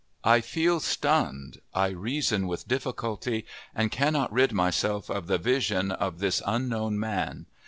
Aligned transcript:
I 0.23 0.41
feel 0.41 0.79
stunned, 0.79 1.61
I 1.75 1.89
reason 1.89 2.47
with 2.47 2.67
difficulty, 2.67 3.45
and 3.75 3.91
cannot 3.91 4.33
rid 4.33 4.51
myself 4.51 5.11
of 5.11 5.27
the 5.27 5.37
vision 5.37 5.91
of 5.91 6.17
this 6.17 6.41
unknown 6.43 6.97
man. 6.99 7.45